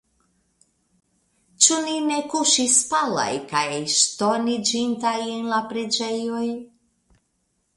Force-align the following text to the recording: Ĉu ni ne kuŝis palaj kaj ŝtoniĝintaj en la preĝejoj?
Ĉu 1.65 1.75
ni 1.87 1.93
ne 2.05 2.17
kuŝis 2.31 2.77
palaj 2.93 3.27
kaj 3.53 3.63
ŝtoniĝintaj 3.97 5.15
en 5.35 5.47
la 5.53 5.61
preĝejoj? 5.75 6.45